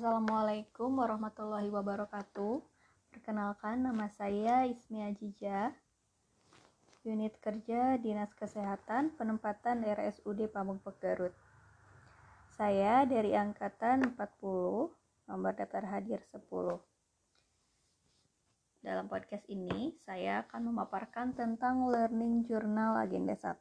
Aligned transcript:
Assalamualaikum 0.00 0.96
warahmatullahi 0.96 1.68
wabarakatuh. 1.68 2.64
Perkenalkan 3.12 3.84
nama 3.84 4.08
saya 4.08 4.64
Ismi 4.64 5.04
Ajija, 5.04 5.76
unit 7.04 7.36
kerja 7.36 8.00
Dinas 8.00 8.32
Kesehatan 8.32 9.12
Penempatan 9.20 9.84
RSUD 9.84 10.48
Pamengpeuk 10.48 10.96
Garut. 11.04 11.36
Saya 12.56 13.04
dari 13.04 13.36
angkatan 13.36 14.16
40, 14.16 14.88
nomor 15.28 15.52
daftar 15.52 15.84
hadir 15.84 16.24
10. 16.32 16.48
Dalam 18.80 19.04
podcast 19.04 19.44
ini, 19.52 20.00
saya 20.08 20.48
akan 20.48 20.72
memaparkan 20.72 21.36
tentang 21.36 21.84
Learning 21.84 22.48
Journal 22.48 23.04
Agenda 23.04 23.36
1. 23.36 23.52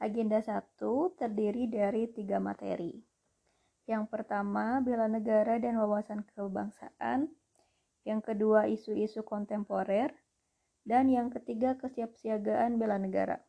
Agenda 0.00 0.40
1 0.40 0.80
terdiri 1.20 1.68
dari 1.68 2.08
tiga 2.16 2.40
materi. 2.40 3.17
Yang 3.88 4.04
pertama, 4.12 4.84
bela 4.84 5.08
negara 5.08 5.56
dan 5.56 5.80
wawasan 5.80 6.20
kebangsaan. 6.36 7.32
Yang 8.04 8.20
kedua, 8.20 8.68
isu-isu 8.68 9.24
kontemporer. 9.24 10.12
Dan 10.84 11.08
yang 11.08 11.32
ketiga, 11.32 11.72
kesiapsiagaan 11.80 12.76
bela 12.76 13.00
negara. 13.00 13.40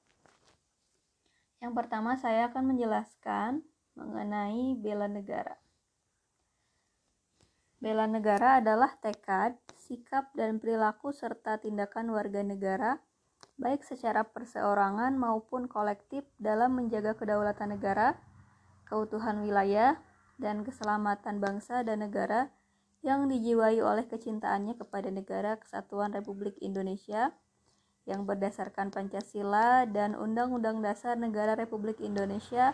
Yang 1.59 1.73
pertama, 1.75 2.15
saya 2.15 2.47
akan 2.47 2.71
menjelaskan 2.71 3.67
mengenai 3.99 4.79
bela 4.79 5.11
negara. 5.11 5.59
Bela 7.83 8.07
negara 8.07 8.63
adalah 8.63 8.95
tekad, 9.03 9.59
sikap, 9.75 10.31
dan 10.39 10.59
perilaku 10.59 11.11
serta 11.11 11.59
tindakan 11.59 12.15
warga 12.15 12.43
negara, 12.43 12.99
baik 13.59 13.83
secara 13.83 14.23
perseorangan 14.23 15.15
maupun 15.19 15.67
kolektif 15.67 16.23
dalam 16.39 16.79
menjaga 16.79 17.15
kedaulatan 17.15 17.75
negara, 17.75 18.19
keutuhan 18.87 19.43
wilayah, 19.43 19.99
dan 20.39 20.63
keselamatan 20.63 21.43
bangsa 21.43 21.83
dan 21.83 22.01
negara 22.01 22.49
yang 23.03 23.27
dijiwai 23.27 23.79
oleh 23.83 24.07
kecintaannya 24.07 24.79
kepada 24.79 25.11
negara 25.11 25.59
kesatuan 25.59 26.15
Republik 26.15 26.55
Indonesia 26.63 27.35
yang 28.07 28.25
berdasarkan 28.25 28.89
Pancasila 28.89 29.85
dan 29.85 30.17
Undang-Undang 30.17 30.81
Dasar 30.81 31.13
Negara 31.19 31.53
Republik 31.53 32.01
Indonesia 32.01 32.73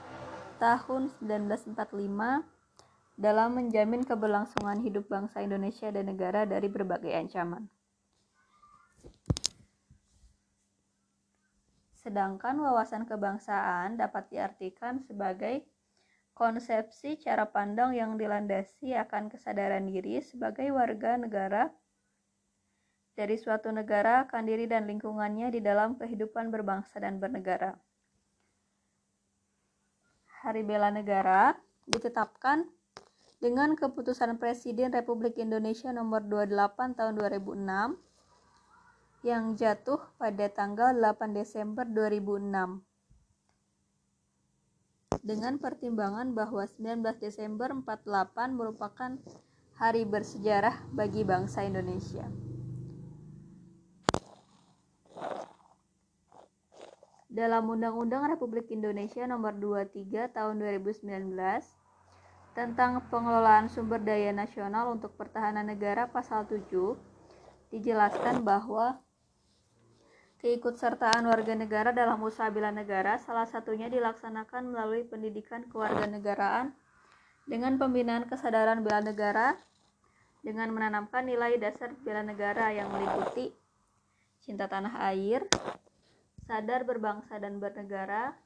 tahun 0.62 1.12
1945 1.20 1.76
dalam 3.20 3.50
menjamin 3.56 4.08
keberlangsungan 4.08 4.80
hidup 4.80 5.12
bangsa 5.12 5.44
Indonesia 5.44 5.92
dan 5.92 6.08
negara 6.08 6.48
dari 6.48 6.72
berbagai 6.72 7.12
ancaman. 7.12 7.68
Sedangkan 12.00 12.62
wawasan 12.62 13.10
kebangsaan 13.10 13.98
dapat 13.98 14.30
diartikan 14.30 15.02
sebagai 15.02 15.66
konsepsi 16.36 17.16
cara 17.16 17.48
pandang 17.48 17.96
yang 17.96 18.20
dilandasi 18.20 18.92
akan 18.92 19.32
kesadaran 19.32 19.88
diri 19.88 20.20
sebagai 20.20 20.68
warga 20.76 21.16
negara 21.16 21.72
dari 23.16 23.40
suatu 23.40 23.72
negara 23.72 24.28
akan 24.28 24.44
diri 24.44 24.68
dan 24.68 24.84
lingkungannya 24.84 25.48
di 25.48 25.64
dalam 25.64 25.96
kehidupan 25.96 26.52
berbangsa 26.52 27.00
dan 27.00 27.24
bernegara. 27.24 27.80
Hari 30.44 30.62
Bela 30.68 30.92
Negara 30.92 31.56
ditetapkan 31.88 32.68
dengan 33.40 33.80
keputusan 33.80 34.36
Presiden 34.36 34.92
Republik 34.92 35.40
Indonesia 35.40 35.96
nomor 35.96 36.28
28 36.28 37.00
tahun 37.00 37.16
2006 37.16 37.96
yang 39.26 39.56
jatuh 39.56 40.04
pada 40.20 40.52
tanggal 40.52 40.92
8 40.92 41.32
Desember 41.32 41.88
2006 41.88 42.95
dengan 45.26 45.58
pertimbangan 45.58 46.38
bahwa 46.38 46.62
19 46.62 47.02
Desember 47.18 47.74
48 47.74 48.54
merupakan 48.54 49.18
hari 49.74 50.06
bersejarah 50.06 50.86
bagi 50.94 51.26
bangsa 51.26 51.66
Indonesia. 51.66 52.30
Dalam 57.26 57.68
Undang-Undang 57.68 58.32
Republik 58.32 58.72
Indonesia 58.72 59.28
Nomor 59.28 59.58
23 59.60 60.32
Tahun 60.32 60.56
2019 60.56 61.36
tentang 62.56 63.04
pengelolaan 63.12 63.68
sumber 63.68 64.00
daya 64.00 64.32
nasional 64.32 64.96
untuk 64.96 65.18
pertahanan 65.20 65.68
negara 65.68 66.08
pasal 66.08 66.48
7 66.48 66.70
dijelaskan 67.76 68.46
bahwa 68.48 69.04
keikutsertaan 70.46 71.26
warga 71.26 71.58
negara 71.58 71.90
dalam 71.90 72.22
usaha 72.22 72.54
bela 72.54 72.70
negara 72.70 73.18
salah 73.18 73.50
satunya 73.50 73.90
dilaksanakan 73.90 74.70
melalui 74.70 75.02
pendidikan 75.02 75.66
kewarganegaraan 75.74 76.70
dengan 77.50 77.82
pembinaan 77.82 78.30
kesadaran 78.30 78.86
bela 78.86 79.02
negara 79.02 79.58
dengan 80.46 80.70
menanamkan 80.70 81.26
nilai 81.26 81.58
dasar 81.58 81.98
bela 82.06 82.22
negara 82.22 82.70
yang 82.70 82.94
meliputi 82.94 83.58
cinta 84.46 84.70
tanah 84.70 84.94
air, 85.10 85.50
sadar 86.46 86.86
berbangsa 86.86 87.42
dan 87.42 87.58
bernegara, 87.58 88.38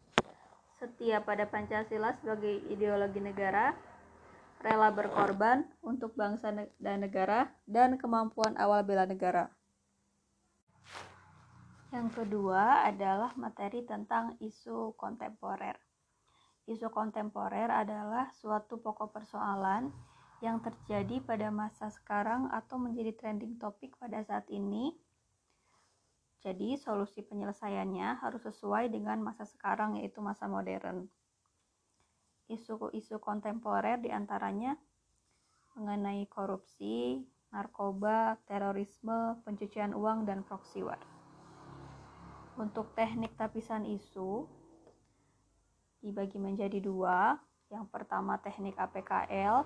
setia 0.79 1.19
pada 1.19 1.43
Pancasila 1.51 2.15
sebagai 2.23 2.63
ideologi 2.71 3.19
negara, 3.19 3.75
rela 4.63 4.95
berkorban 4.95 5.67
untuk 5.83 6.15
bangsa 6.15 6.55
dan 6.79 7.03
negara, 7.03 7.51
dan 7.67 7.99
kemampuan 7.99 8.55
awal 8.55 8.79
bela 8.88 9.03
negara. 9.03 9.51
Yang 11.89 12.22
kedua 12.22 12.85
adalah 12.85 13.33
materi 13.33 13.81
tentang 13.81 14.38
isu 14.38 14.94
kontemporer. 14.94 15.73
Isu 16.69 16.94
kontemporer 16.94 17.66
adalah 17.73 18.29
suatu 18.38 18.77
pokok 18.77 19.09
persoalan 19.09 19.89
yang 20.45 20.61
terjadi 20.61 21.17
pada 21.25 21.50
masa 21.50 21.89
sekarang 21.89 22.45
atau 22.53 22.77
menjadi 22.77 23.17
trending 23.17 23.57
topik 23.57 23.97
pada 23.97 24.22
saat 24.22 24.45
ini. 24.53 24.94
Jadi, 26.39 26.79
solusi 26.79 27.19
penyelesaiannya 27.25 28.21
harus 28.23 28.45
sesuai 28.47 28.94
dengan 28.94 29.19
masa 29.19 29.44
sekarang, 29.44 30.00
yaitu 30.00 30.23
masa 30.23 30.47
modern 30.47 31.09
isu-isu 32.50 33.21
kontemporer 33.21 34.01
di 34.01 34.09
antaranya 34.09 34.73
mengenai 35.77 36.25
korupsi, 36.25 37.21
narkoba, 37.53 38.41
terorisme, 38.50 39.38
pencucian 39.45 39.94
uang, 39.94 40.25
dan 40.25 40.41
proxy 40.41 40.81
war. 40.81 41.19
Untuk 42.59 42.91
teknik 42.91 43.39
tapisan 43.39 43.87
isu 43.87 44.43
dibagi 46.03 46.35
menjadi 46.35 46.83
dua. 46.83 47.39
Yang 47.71 47.87
pertama 47.87 48.35
teknik 48.43 48.75
APKL, 48.75 49.63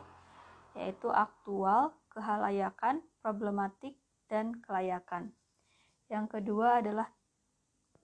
yaitu 0.78 1.10
aktual, 1.10 1.98
kehalayakan, 2.14 3.02
problematik, 3.26 3.98
dan 4.30 4.54
kelayakan. 4.62 5.34
Yang 6.06 6.38
kedua 6.38 6.86
adalah 6.86 7.10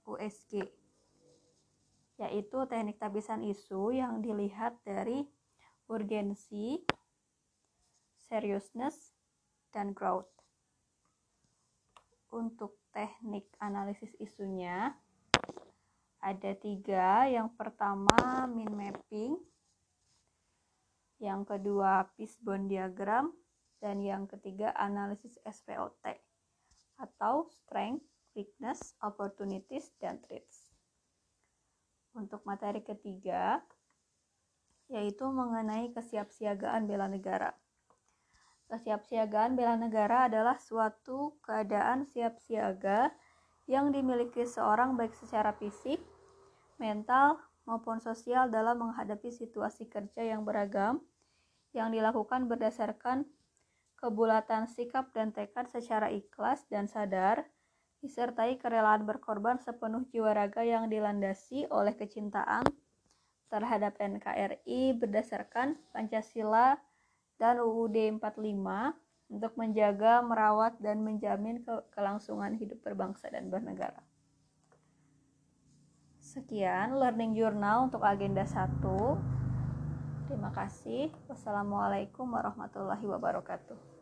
USG, 0.09 0.65
yaitu 2.17 2.57
teknik 2.65 2.97
tabisan 2.97 3.45
isu 3.45 3.93
yang 3.93 4.25
dilihat 4.25 4.81
dari 4.81 5.29
urgensi, 5.85 6.81
seriousness, 8.17 9.13
dan 9.69 9.93
growth. 9.93 10.38
Untuk 12.29 12.77
teknik 12.93 13.49
analisis 13.57 14.13
isunya, 14.21 14.93
ada 16.21 16.51
tiga. 16.57 17.25
Yang 17.25 17.53
pertama, 17.57 18.45
min 18.45 18.69
mapping. 18.69 19.37
Yang 21.19 21.41
kedua, 21.55 22.07
fishbone 22.13 22.69
diagram. 22.69 23.33
Dan 23.79 24.03
yang 24.03 24.27
ketiga, 24.27 24.75
analisis 24.75 25.39
SPOT 25.47 26.03
atau 26.99 27.47
strength, 27.47 28.03
weakness, 28.35 28.91
opportunities, 28.99 29.95
dan 30.03 30.19
threats 30.27 30.69
untuk 32.17 32.41
materi 32.43 32.81
ketiga 32.81 33.61
yaitu 34.89 35.21
mengenai 35.29 35.93
kesiapsiagaan 35.93 36.89
bela 36.89 37.05
negara. 37.05 37.53
Kesiapsiagaan 38.69 39.57
bela 39.57 39.73
negara 39.73 40.29
adalah 40.29 40.61
suatu 40.61 41.41
keadaan 41.41 42.05
siap 42.05 42.37
siaga 42.37 43.09
yang 43.65 43.89
dimiliki 43.89 44.45
seorang 44.45 44.93
baik 44.93 45.13
secara 45.17 45.57
fisik, 45.57 45.97
mental, 46.77 47.41
maupun 47.69 48.01
sosial 48.01 48.49
dalam 48.49 48.81
menghadapi 48.81 49.29
situasi 49.29 49.85
kerja 49.85 50.25
yang 50.25 50.41
beragam 50.41 51.01
yang 51.73 51.93
dilakukan 51.93 52.49
berdasarkan 52.49 53.29
kebulatan 53.97 54.65
sikap 54.65 55.13
dan 55.13 55.29
tekad 55.29 55.69
secara 55.69 56.09
ikhlas 56.09 56.65
dan 56.65 56.89
sadar 56.89 57.45
disertai 58.01 58.57
kerelaan 58.57 59.05
berkorban 59.05 59.61
sepenuh 59.61 60.01
jiwa 60.09 60.33
raga 60.33 60.65
yang 60.65 60.89
dilandasi 60.89 61.69
oleh 61.69 61.93
kecintaan 61.93 62.65
terhadap 63.53 63.97
NKRI 64.01 64.97
berdasarkan 64.97 65.77
Pancasila 65.93 66.79
dan 67.39 67.63
UUD 67.63 68.19
45 68.19 68.99
untuk 69.31 69.53
menjaga, 69.55 70.19
merawat, 70.19 70.75
dan 70.83 71.01
menjamin 71.01 71.63
ke 71.63 71.73
kelangsungan 71.95 72.59
hidup 72.59 72.83
berbangsa 72.83 73.31
dan 73.31 73.47
bernegara. 73.47 74.03
Sekian 76.19 76.99
learning 76.99 77.33
journal 77.33 77.89
untuk 77.89 78.03
agenda 78.03 78.43
1. 78.43 78.83
Terima 80.29 80.53
kasih. 80.53 81.09
Wassalamualaikum 81.25 82.27
warahmatullahi 82.29 83.01
wabarakatuh. 83.01 83.98